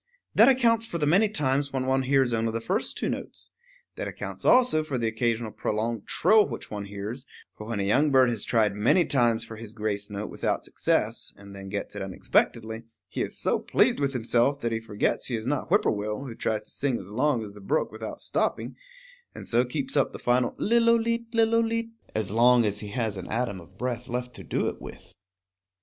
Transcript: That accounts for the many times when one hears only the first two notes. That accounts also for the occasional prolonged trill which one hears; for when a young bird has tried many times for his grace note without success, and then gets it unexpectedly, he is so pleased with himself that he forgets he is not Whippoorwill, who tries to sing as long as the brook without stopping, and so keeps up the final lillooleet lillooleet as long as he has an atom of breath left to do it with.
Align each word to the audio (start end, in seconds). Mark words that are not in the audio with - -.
That 0.33 0.49
accounts 0.49 0.87
for 0.87 0.97
the 0.97 1.05
many 1.05 1.29
times 1.29 1.71
when 1.71 1.85
one 1.85 2.01
hears 2.01 2.33
only 2.33 2.51
the 2.51 2.59
first 2.59 2.97
two 2.97 3.07
notes. 3.07 3.51
That 3.97 4.07
accounts 4.07 4.43
also 4.45 4.83
for 4.83 4.97
the 4.97 5.07
occasional 5.07 5.51
prolonged 5.51 6.07
trill 6.07 6.47
which 6.49 6.71
one 6.71 6.85
hears; 6.85 7.23
for 7.55 7.67
when 7.67 7.79
a 7.79 7.83
young 7.83 8.09
bird 8.09 8.31
has 8.31 8.43
tried 8.43 8.73
many 8.73 9.05
times 9.05 9.45
for 9.45 9.57
his 9.57 9.73
grace 9.73 10.09
note 10.09 10.31
without 10.31 10.63
success, 10.63 11.31
and 11.37 11.55
then 11.55 11.69
gets 11.69 11.95
it 11.95 12.01
unexpectedly, 12.01 12.81
he 13.09 13.21
is 13.21 13.37
so 13.39 13.59
pleased 13.59 13.99
with 13.99 14.13
himself 14.13 14.59
that 14.61 14.71
he 14.71 14.79
forgets 14.79 15.27
he 15.27 15.35
is 15.35 15.45
not 15.45 15.67
Whippoorwill, 15.67 16.23
who 16.25 16.33
tries 16.33 16.63
to 16.63 16.71
sing 16.71 16.97
as 16.97 17.11
long 17.11 17.43
as 17.43 17.51
the 17.53 17.61
brook 17.61 17.91
without 17.91 18.19
stopping, 18.19 18.75
and 19.35 19.47
so 19.47 19.63
keeps 19.63 19.95
up 19.95 20.13
the 20.13 20.17
final 20.17 20.55
lillooleet 20.57 21.31
lillooleet 21.31 21.91
as 22.15 22.31
long 22.31 22.65
as 22.65 22.79
he 22.79 22.87
has 22.87 23.17
an 23.17 23.27
atom 23.27 23.61
of 23.61 23.77
breath 23.77 24.07
left 24.07 24.33
to 24.33 24.43
do 24.43 24.67
it 24.67 24.81
with. 24.81 25.13